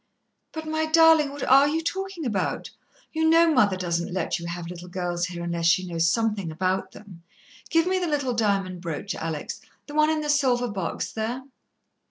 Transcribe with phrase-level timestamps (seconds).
[0.51, 2.71] "But, my darling, what are you talkin' about?
[3.13, 6.91] You know mother doesn't let you have little girls here unless she knows somethin' about
[6.93, 7.21] them.
[7.69, 11.43] Give me the little diamond brooch, Alex; the one in the silver box there."